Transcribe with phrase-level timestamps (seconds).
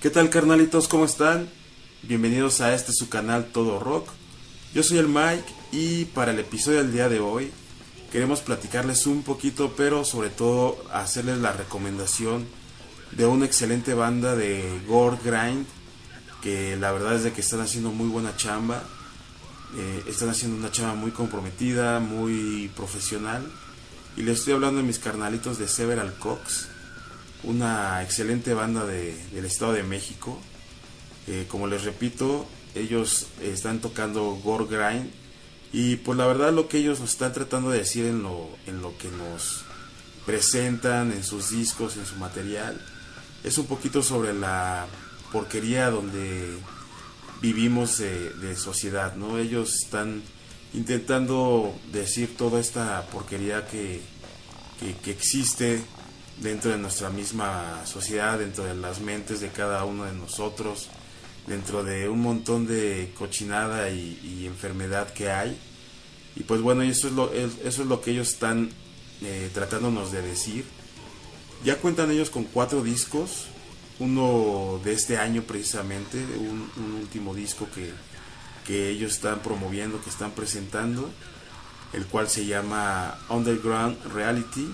[0.00, 0.86] ¿Qué tal carnalitos?
[0.86, 1.50] ¿Cómo están?
[2.04, 4.08] Bienvenidos a este su canal Todo Rock.
[4.72, 7.50] Yo soy el Mike y para el episodio del día de hoy
[8.12, 12.46] queremos platicarles un poquito, pero sobre todo hacerles la recomendación
[13.10, 15.66] de una excelente banda de Gore Grind,
[16.42, 18.84] que la verdad es de que están haciendo muy buena chamba.
[19.76, 23.44] Eh, están haciendo una chamba muy comprometida, muy profesional.
[24.16, 26.68] Y les estoy hablando de mis carnalitos de Several Cox,
[27.44, 30.38] una excelente banda de, del Estado de México.
[31.26, 35.10] Eh, como les repito, ellos están tocando Gore Grind.
[35.72, 38.96] Y pues la verdad lo que ellos están tratando de decir en lo, en lo
[38.96, 39.64] que nos
[40.24, 42.80] presentan, en sus discos, en su material,
[43.44, 44.86] es un poquito sobre la
[45.32, 46.58] porquería donde
[47.40, 49.38] vivimos de, sociedad, ¿no?
[49.38, 50.22] Ellos están
[50.74, 54.02] intentando decir toda esta porquería que,
[55.02, 55.82] que, existe
[56.40, 60.88] dentro de nuestra misma sociedad, dentro de las mentes de cada uno de nosotros,
[61.46, 65.58] dentro de un montón de cochinada y, enfermedad que hay.
[66.36, 68.70] Y pues bueno, eso es lo, eso es lo que ellos están
[69.22, 70.64] eh, tratándonos de decir.
[71.64, 73.46] Ya cuentan ellos con cuatro discos,
[73.98, 77.90] uno de este año precisamente, un, último disco que,
[78.64, 81.10] que, ellos están promoviendo, que están presentando,
[81.92, 84.68] el cual se llama Underground Reality,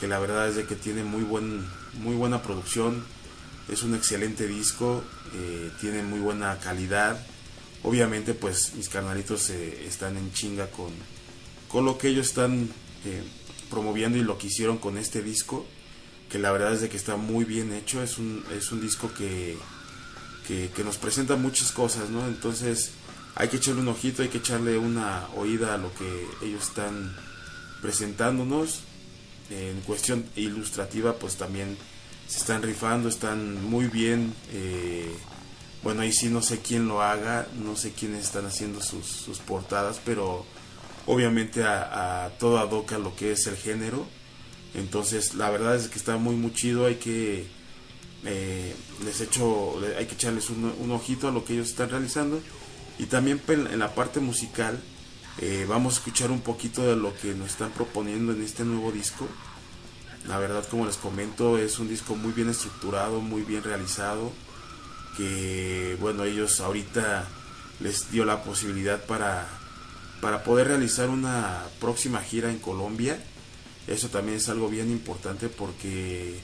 [0.00, 3.04] que la verdad es de que tiene muy, buen, muy buena producción,
[3.68, 5.02] es un excelente disco,
[5.34, 7.24] eh, tiene muy buena calidad,
[7.82, 10.90] obviamente pues mis carnalitos eh, están en chinga con,
[11.68, 12.68] con lo que ellos están
[13.04, 13.22] eh,
[13.70, 15.66] promoviendo y lo que hicieron con este disco
[16.28, 19.12] que la verdad es de que está muy bien hecho, es un, es un disco
[19.14, 19.56] que,
[20.46, 22.26] que, nos presenta muchas cosas, ¿no?
[22.26, 22.92] Entonces
[23.34, 27.16] hay que echarle un ojito, hay que echarle una oída a lo que ellos están
[27.80, 28.80] presentándonos.
[29.50, 31.76] En cuestión ilustrativa, pues también
[32.26, 34.34] se están rifando, están muy bien.
[34.52, 35.10] Eh,
[35.82, 39.38] bueno, ahí sí no sé quién lo haga, no sé quiénes están haciendo sus, sus
[39.38, 40.44] portadas, pero
[41.06, 44.06] obviamente a, a todo adoca lo que es el género
[44.76, 46.86] entonces, la verdad es que está muy, muy chido.
[46.86, 47.46] Hay que,
[48.24, 48.74] eh,
[49.04, 52.40] les echo, hay que echarles un, ojito a lo que ellos están realizando.
[52.98, 54.78] Y también en la parte musical,
[55.38, 58.92] eh, vamos a escuchar un poquito de lo que nos están proponiendo en este nuevo
[58.92, 59.28] disco.
[60.26, 64.32] La verdad, como les comento, es un disco muy bien estructurado, muy bien realizado.
[65.16, 67.26] Que, bueno, ellos ahorita
[67.80, 69.46] les dio la posibilidad para,
[70.20, 73.18] para poder realizar una próxima gira en Colombia
[73.86, 76.40] eso también es algo bien importante porque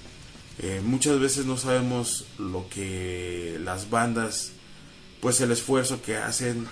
[0.58, 4.52] eh, muchas veces no sabemos lo que las bandas,
[5.20, 6.68] pues el esfuerzo que hacen,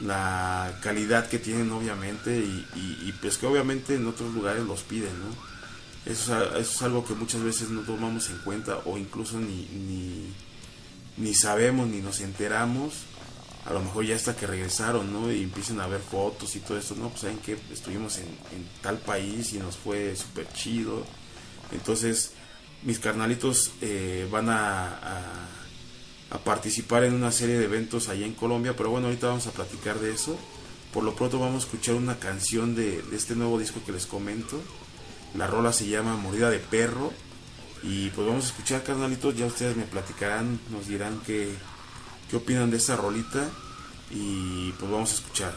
[0.00, 5.52] la calidad que tienen obviamente y, pues que obviamente en otros lugares los piden, ¿no?
[6.10, 10.32] Eso, es algo que muchas veces no tomamos en cuenta o incluso ni,
[11.16, 13.04] ni, sabemos ni nos enteramos
[13.64, 15.30] a lo mejor ya hasta que regresaron, ¿no?
[15.30, 17.10] Y empiezan a ver fotos y todo esto, ¿no?
[17.10, 18.26] Pues saben que estuvimos en,
[18.80, 21.04] tal país y nos fue súper chido.
[21.70, 22.32] Entonces,
[22.82, 24.98] mis carnalitos eh, van a,
[26.38, 29.98] participar en una serie de eventos allá en Colombia, pero bueno, ahorita vamos a platicar
[29.98, 30.36] de eso.
[30.92, 34.60] Por lo pronto vamos a escuchar una canción de, este nuevo disco que les comento.
[35.34, 37.12] La rola se llama Morida de Perro.
[37.82, 41.52] Y pues vamos a escuchar, carnalitos, ya ustedes me platicarán, nos dirán que
[42.30, 43.50] qué opinan de esta rolita
[44.10, 45.52] y pues vamos a escuchar.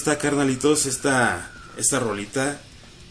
[0.00, 2.60] Está, carnalitos, esta, esta rolita,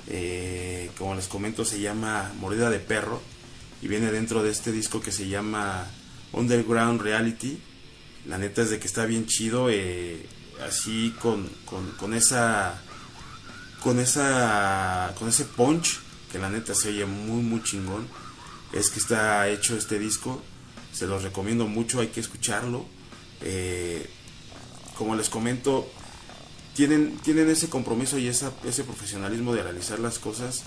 [0.07, 3.21] eh, como les comento, se llama Mordida de Perro
[3.81, 5.87] y viene dentro de este disco que se llama
[6.33, 7.59] Underground Reality.
[8.27, 9.69] La neta es de que está bien chido.
[9.69, 10.25] Eh,
[10.65, 11.49] así con,
[11.97, 12.81] con, esa
[13.81, 15.99] con esa con ese punch
[16.31, 18.07] que la neta se oye muy muy chingón
[18.73, 20.41] es que está hecho este disco
[20.91, 22.85] se los recomiendo mucho hay que escucharlo
[23.41, 24.09] eh,
[24.97, 25.89] como les comento
[26.73, 30.63] tienen tienen ese compromiso y esa, ese profesionalismo de realizar las cosas.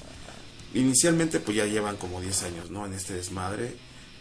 [0.74, 3.76] Inicialmente pues ya llevan como 10 años no en este desmadre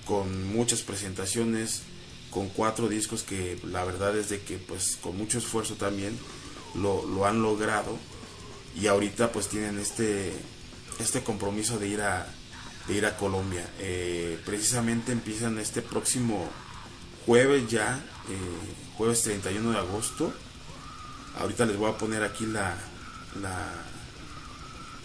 [0.06, 1.84] con muchas presentaciones
[2.32, 6.18] con cuatro discos que la verdad es de que pues con mucho esfuerzo también
[6.74, 7.98] lo, lo han logrado.
[8.80, 10.32] Y ahorita pues tienen este
[11.00, 12.28] este compromiso de ir a
[12.88, 13.70] de ir a Colombia.
[13.80, 16.50] Eh, precisamente empiezan este próximo
[17.26, 20.34] jueves ya eh, jueves 31 de agosto
[21.40, 22.76] ahorita les voy a poner aquí la,
[23.42, 23.74] la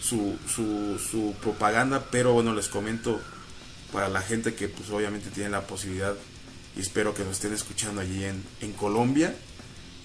[0.01, 3.19] su, su, propaganda pero bueno les comento
[3.91, 6.13] para la gente que pues obviamente tiene la posibilidad
[6.75, 9.35] y espero que nos estén escuchando allí en, en Colombia.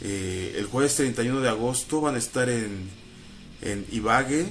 [0.00, 2.88] Eh, el jueves 31 de agosto van a estar en,
[3.60, 4.46] en Ibague.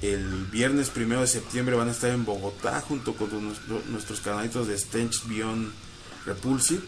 [0.00, 3.28] El viernes 1 de septiembre van a estar en Bogotá junto con
[3.90, 5.72] nuestros canalitos de Stench Beyond
[6.26, 6.82] Repulsive.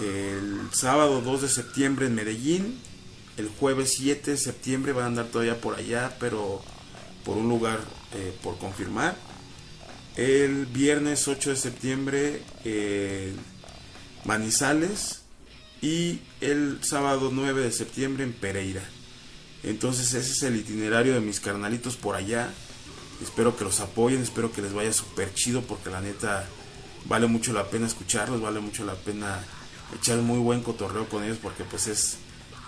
[0.00, 2.78] El sábado 2 de septiembre en Medellín.
[3.36, 6.62] El jueves 7 de septiembre van a andar todavía por allá, pero
[7.24, 7.80] por un lugar
[8.14, 9.16] eh, por confirmar.
[10.16, 12.42] El viernes 8 de septiembre
[14.24, 15.22] Manizales
[15.80, 18.82] y el sábado 9 de septiembre en Pereira.
[19.62, 22.50] Entonces ese es el itinerario de mis carnalitos por allá.
[23.22, 26.46] Espero que los apoyen, espero que les vaya súper chido porque la neta
[27.06, 29.44] vale mucho la pena escucharlos, vale mucho la pena
[29.98, 32.16] echar muy buen cotorreo con ellos porque pues es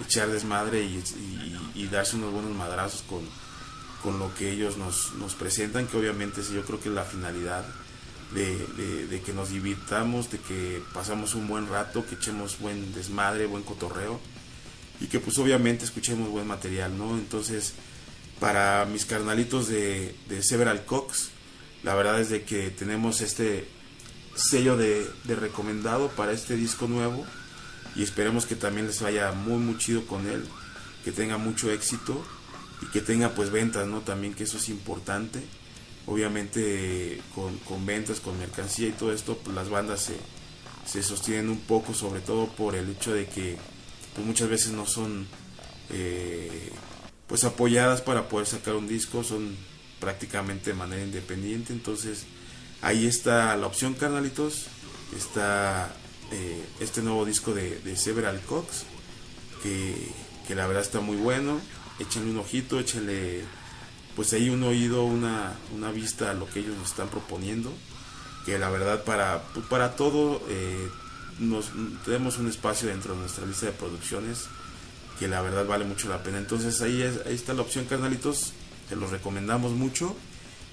[0.04, 3.20] echar desmadre y, darse unos buenos madrazos con,
[4.02, 7.64] con lo que ellos nos, nos presentan, que obviamente yo creo que es la finalidad
[8.32, 13.62] de, que nos divirtamos, de que pasamos un buen rato, que echemos buen desmadre, buen
[13.62, 14.20] cotorreo
[15.00, 17.16] y que pues obviamente escuchemos buen material, ¿no?
[17.16, 17.74] Entonces,
[18.40, 21.30] para mis carnalitos de, de Several Cox,
[21.82, 23.66] la verdad es de que tenemos este
[24.34, 27.24] sello de, de, recomendado para este disco nuevo
[27.98, 30.44] y esperemos que también les vaya muy muy chido con él,
[31.04, 32.24] que tenga mucho éxito
[32.80, 34.02] y que tenga pues ventas, ¿no?
[34.02, 35.42] También que eso es importante.
[36.06, 40.14] Obviamente con, ventas, con mercancía y todo esto, pues las bandas se,
[40.86, 43.58] se, sostienen un poco, sobre todo por el hecho de que
[44.14, 45.26] pues muchas veces no son
[45.90, 46.70] eh,
[47.26, 49.56] pues apoyadas para poder sacar un disco, son
[50.00, 52.24] prácticamente de manera independiente, entonces
[52.80, 54.68] ahí está la opción carnalitos,
[55.14, 55.92] está
[56.32, 58.84] eh, este nuevo disco de, Several Cox,
[59.62, 61.60] que, la verdad está muy bueno,
[61.98, 63.44] échenle un ojito, échenle
[64.16, 67.72] pues ahí un oído, una, una vista a lo que ellos nos están proponiendo,
[68.44, 70.88] que la verdad para, para todo eh,
[72.04, 74.48] tenemos un espacio dentro de nuestra lista de producciones
[75.18, 76.38] que la verdad vale mucho la pena.
[76.38, 78.52] Entonces ahí, ahí está la opción, carnalitos,
[78.88, 80.14] te los recomendamos mucho.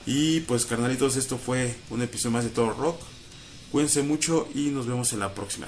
[0.06, 3.02] Y pues carnalitos, esto fue un episodio más de Todo Rock.
[3.76, 5.68] Cuídense mucho y nos vemos en la próxima.